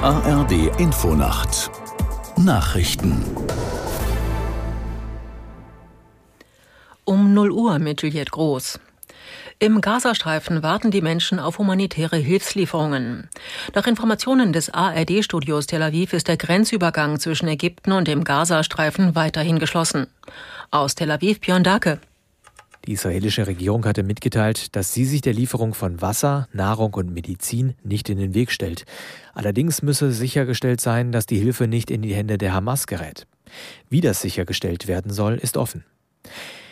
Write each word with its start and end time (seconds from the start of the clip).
ARD 0.00 0.78
Infonacht 0.78 1.70
Nachrichten 2.36 3.24
Um 7.04 7.34
0 7.34 7.50
Uhr 7.50 7.78
mit 7.78 8.02
Juliette 8.02 8.30
Groß. 8.30 8.78
Im 9.58 9.80
Gazastreifen 9.80 10.62
warten 10.62 10.90
die 10.90 11.02
Menschen 11.02 11.38
auf 11.38 11.58
humanitäre 11.58 12.16
Hilfslieferungen. 12.16 13.28
Nach 13.74 13.86
Informationen 13.86 14.52
des 14.52 14.70
ARD-Studios 14.70 15.66
Tel 15.66 15.82
Aviv 15.82 16.12
ist 16.12 16.28
der 16.28 16.36
Grenzübergang 16.36 17.18
zwischen 17.18 17.48
Ägypten 17.48 17.92
und 17.92 18.08
dem 18.08 18.24
Gazastreifen 18.24 19.14
weiterhin 19.14 19.58
geschlossen. 19.58 20.06
Aus 20.70 20.94
Tel 20.94 21.10
Aviv 21.10 21.40
Björn 21.40 21.64
Dake. 21.64 21.98
Die 22.86 22.92
israelische 22.92 23.46
Regierung 23.46 23.84
hatte 23.84 24.02
mitgeteilt, 24.02 24.74
dass 24.74 24.92
sie 24.92 25.04
sich 25.04 25.20
der 25.20 25.34
Lieferung 25.34 25.72
von 25.72 26.00
Wasser, 26.00 26.48
Nahrung 26.52 26.94
und 26.94 27.12
Medizin 27.12 27.74
nicht 27.84 28.08
in 28.10 28.18
den 28.18 28.34
Weg 28.34 28.50
stellt. 28.50 28.84
Allerdings 29.34 29.82
müsse 29.82 30.10
sichergestellt 30.10 30.80
sein, 30.80 31.12
dass 31.12 31.26
die 31.26 31.38
Hilfe 31.38 31.68
nicht 31.68 31.90
in 31.92 32.02
die 32.02 32.14
Hände 32.14 32.38
der 32.38 32.52
Hamas 32.52 32.88
gerät. 32.88 33.26
Wie 33.88 34.00
das 34.00 34.20
sichergestellt 34.20 34.88
werden 34.88 35.12
soll, 35.12 35.34
ist 35.34 35.56
offen. 35.56 35.84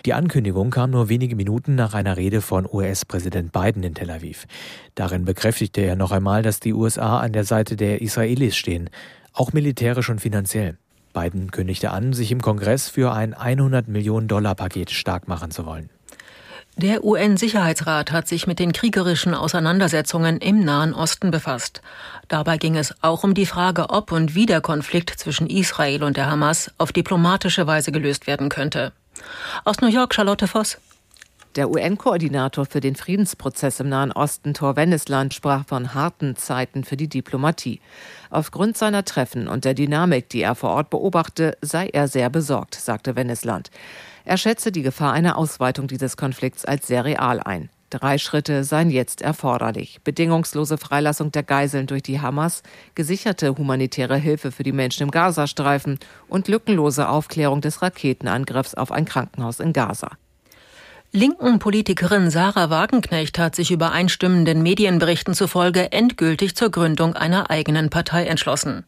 Die 0.07 0.15
Ankündigung 0.15 0.71
kam 0.71 0.91
nur 0.91 1.11
wenige 1.11 1.37
Minuten 1.37 1.75
nach 1.75 1.95
einer 1.95 2.16
Rede 2.16 2.41
von 2.41 2.66
US-Präsident 2.66 3.52
Biden 3.52 3.83
in 3.83 3.95
Tel 3.95 4.11
Aviv. 4.11 4.47
Darin 4.95 5.24
bekräftigte 5.24 5.83
er 5.83 5.95
noch 5.95 6.11
einmal, 6.11 6.43
dass 6.43 6.59
die 6.59 6.73
USA 6.73 7.21
an 7.21 7.33
der 7.33 7.45
Seite 7.45 7.77
der 7.77 8.01
Israelis 8.01 8.57
stehen, 8.57 8.88
auch 9.33 9.52
militärisch 9.52 10.09
und 10.09 10.21
finanziell. 10.21 10.79
Biden 11.13 11.51
kündigte 11.51 11.91
an, 11.91 12.13
sich 12.13 12.33
im 12.33 12.41
Kongress 12.41 12.88
für 12.88 13.13
ein 13.13 13.35
100 13.35 13.88
Millionen 13.88 14.27
Dollar 14.27 14.55
Paket 14.55 14.91
stark 14.91 15.29
machen 15.29 15.51
zu 15.51 15.66
wollen. 15.66 15.91
Der 16.77 17.05
UN-Sicherheitsrat 17.05 18.10
hat 18.10 18.27
sich 18.27 18.47
mit 18.47 18.59
den 18.59 18.73
kriegerischen 18.73 19.34
Auseinandersetzungen 19.34 20.38
im 20.38 20.65
Nahen 20.65 20.95
Osten 20.95 21.30
befasst. 21.30 21.82
Dabei 22.29 22.57
ging 22.57 22.77
es 22.77 22.95
auch 23.02 23.23
um 23.23 23.35
die 23.35 23.46
Frage, 23.46 23.90
ob 23.90 24.12
und 24.12 24.35
wie 24.35 24.46
der 24.46 24.60
Konflikt 24.60 25.10
zwischen 25.10 25.49
Israel 25.49 26.02
und 26.02 26.16
der 26.16 26.30
Hamas 26.30 26.71
auf 26.79 26.93
diplomatische 26.93 27.66
Weise 27.66 27.93
gelöst 27.93 28.27
werden 28.27 28.49
könnte. 28.49 28.93
Aus 29.65 29.80
New 29.80 29.88
York 29.88 30.15
Charlotte 30.15 30.46
Voss. 30.46 30.79
Der 31.56 31.68
UN-Koordinator 31.68 32.65
für 32.65 32.79
den 32.79 32.95
Friedensprozess 32.95 33.80
im 33.80 33.88
Nahen 33.88 34.12
Osten, 34.12 34.54
Thor 34.54 34.76
Wennesland, 34.76 35.34
sprach 35.34 35.66
von 35.66 35.95
harten 35.95 36.37
Zeiten 36.37 36.84
für 36.84 36.96
die 36.96 37.09
Diplomatie. 37.09 37.80
Aufgrund 38.30 38.79
seiner 38.79 39.04
Treffen 39.04 39.48
und 39.48 39.65
der 39.65 39.74
Dynamik, 39.74 40.28
die 40.28 40.43
er 40.43 40.54
vor 40.54 40.71
Ort 40.71 40.90
beobachte, 40.90 41.59
sei 41.60 41.88
er 41.88 42.06
sehr 42.06 42.30
besorgt, 42.30 42.76
sagte 42.76 43.16
Wennesland. 43.16 43.73
Er 44.24 44.37
schätze 44.37 44.71
die 44.71 44.82
Gefahr 44.82 45.12
einer 45.12 45.37
Ausweitung 45.37 45.88
dieses 45.88 46.16
Konflikts 46.16 46.65
als 46.65 46.87
sehr 46.87 47.04
real 47.04 47.40
ein. 47.40 47.68
Drei 47.90 48.18
Schritte 48.18 48.62
seien 48.62 48.90
jetzt 48.90 49.21
erforderlich. 49.21 49.98
Bedingungslose 50.04 50.78
Freilassung 50.78 51.32
der 51.32 51.43
Geiseln 51.43 51.88
durch 51.88 52.04
die 52.04 52.21
Hamas, 52.21 52.62
gesicherte 52.95 53.56
humanitäre 53.56 54.16
Hilfe 54.16 54.52
für 54.52 54.62
die 54.62 54.71
Menschen 54.71 55.02
im 55.02 55.10
Gazastreifen 55.10 55.98
und 56.28 56.46
lückenlose 56.46 57.09
Aufklärung 57.09 57.60
des 57.60 57.82
Raketenangriffs 57.82 58.76
auf 58.76 58.93
ein 58.93 59.04
Krankenhaus 59.04 59.59
in 59.59 59.73
Gaza. 59.73 60.10
Linken 61.13 61.59
Politikerin 61.59 62.30
Sarah 62.30 62.71
Wagenknecht 62.71 63.37
hat 63.37 63.57
sich 63.57 63.73
übereinstimmenden 63.73 64.62
Medienberichten 64.62 65.34
zufolge 65.34 65.91
endgültig 65.91 66.55
zur 66.55 66.71
Gründung 66.71 67.17
einer 67.17 67.50
eigenen 67.50 67.91
Partei 67.91 68.27
entschlossen. 68.27 68.84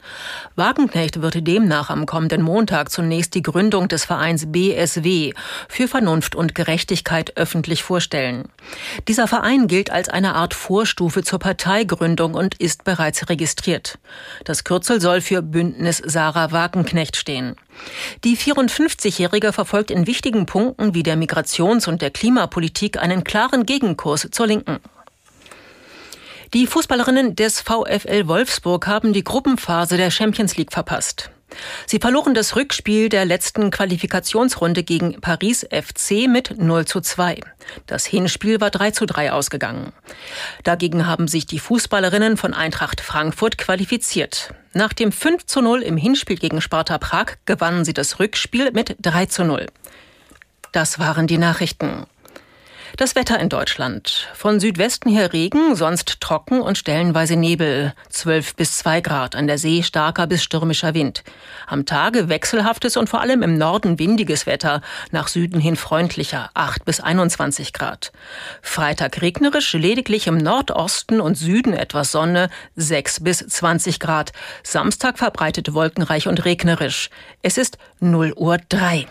Wagenknecht 0.55 1.21
würde 1.21 1.43
demnach 1.43 1.91
am 1.91 2.07
kommenden 2.07 2.43
Montag 2.43 2.93
zunächst 2.93 3.35
die 3.35 3.43
Gründung 3.43 3.89
des 3.89 4.05
Vereins 4.05 4.53
BSW 4.53 5.33
für 5.67 5.89
Vernunft 5.89 6.37
und 6.37 6.55
Gerechtigkeit 6.55 7.37
öffentlich 7.37 7.83
vorstellen. 7.83 8.45
Dieser 9.09 9.27
Verein 9.27 9.67
gilt 9.67 9.91
als 9.91 10.09
eine 10.09 10.37
Art 10.37 10.55
Vorstufe 10.55 11.25
zur 11.25 11.41
Parteigründung 11.41 12.35
und 12.35 12.55
ist 12.55 12.85
bereits 12.85 13.29
registriert. 13.31 13.99
Das 14.45 14.63
Kürzel 14.63 15.01
soll 15.01 15.23
für 15.23 15.43
Bündnis 15.43 16.01
Sarah 16.07 16.53
Wagenknecht 16.53 17.17
stehen. 17.17 17.57
Die 18.25 18.37
54-Jährige 18.37 19.53
verfolgt 19.53 19.91
in 19.91 20.07
wichtigen 20.07 20.47
Punkten 20.47 20.95
wie 20.95 21.03
der 21.03 21.17
Migrations- 21.17 21.89
und 21.89 22.03
der 22.03 22.11
Klimapolitik 22.11 22.99
einen 23.01 23.25
klaren 23.25 23.67
Gegenkurs 23.67 24.29
zur 24.31 24.47
Linken. 24.47 24.79
Die 26.55 26.67
Fußballerinnen 26.67 27.35
des 27.35 27.61
VfL 27.61 28.27
Wolfsburg 28.27 28.87
haben 28.87 29.13
die 29.13 29.25
Gruppenphase 29.25 29.97
der 29.97 30.11
Champions 30.11 30.57
League 30.57 30.73
verpasst. 30.73 31.31
Sie 31.87 31.99
verloren 31.99 32.35
das 32.35 32.57
Rückspiel 32.57 33.09
der 33.09 33.25
letzten 33.25 33.71
Qualifikationsrunde 33.71 34.83
gegen 34.83 35.21
Paris 35.21 35.67
FC 35.71 36.29
mit 36.29 36.59
0 36.59 36.85
zu 36.85 37.01
2. 37.01 37.41
Das 37.87 38.07
Hinspiel 38.07 38.61
war 38.61 38.71
3 38.71 38.91
zu 38.93 39.07
3 39.07 39.33
ausgegangen. 39.33 39.93
Dagegen 40.65 41.07
haben 41.07 41.29
sich 41.29 41.47
die 41.47 41.59
Fußballerinnen 41.59 42.37
von 42.37 42.55
Eintracht 42.55 43.01
Frankfurt 43.01 43.59
qualifiziert. 43.59 44.55
Nach 44.75 44.93
dem 44.93 45.13
5 45.13 45.47
zu 45.47 45.61
0 45.61 45.83
im 45.83 45.97
Hinspiel 45.97 46.37
gegen 46.37 46.61
Sparta 46.61 46.99
Prag 46.99 47.37
gewannen 47.45 47.85
sie 47.85 47.93
das 47.93 48.19
Rückspiel 48.19 48.73
mit 48.73 48.97
3 49.01 49.27
zu 49.27 49.45
0. 49.45 49.67
Das 50.73 50.99
waren 50.99 51.27
die 51.27 51.39
Nachrichten. 51.39 52.07
Das 52.99 53.17
Wetter 53.17 53.41
in 53.41 53.49
Deutschland. 53.49 54.29
Von 54.35 54.61
Südwesten 54.61 55.09
her 55.09 55.33
Regen, 55.33 55.75
sonst 55.77 56.21
trocken 56.21 56.61
und 56.61 56.77
stellenweise 56.77 57.37
Nebel. 57.37 57.95
12 58.11 58.55
bis 58.55 58.77
2 58.79 59.01
Grad. 59.01 59.35
An 59.35 59.47
der 59.47 59.57
See 59.57 59.83
starker 59.83 60.27
bis 60.27 60.43
stürmischer 60.43 60.93
Wind. 60.93 61.25
Am 61.67 61.87
Tage 61.87 62.29
wechselhaftes 62.29 62.99
und 62.99 63.09
vor 63.09 63.23
allem 63.23 63.43
im 63.43 63.57
Norden 63.57 63.99
windiges 63.99 64.45
Wetter. 64.45 64.83
Nach 65.11 65.29
Süden 65.29 65.59
hin 65.59 65.77
freundlicher. 65.77 66.51
8 66.53 66.85
bis 66.85 67.01
21 67.01 67.73
Grad. 67.73 68.13
Freitag 68.61 69.23
regnerisch, 69.23 69.73
lediglich 69.73 70.27
im 70.27 70.37
Nordosten 70.37 71.23
und 71.23 71.37
Süden 71.37 71.73
etwas 71.73 72.13
Sonne. 72.13 72.51
6 72.77 73.21
bis 73.21 73.39
20 73.39 74.01
Grad. 74.01 74.33
Samstag 74.63 75.17
verbreitet 75.17 75.73
wolkenreich 75.73 76.29
und 76.29 76.45
regnerisch. 76.45 77.09
Es 77.41 77.57
ist 77.57 77.79
0 78.01 78.35
Uhr 78.37 78.59
3. 78.69 79.07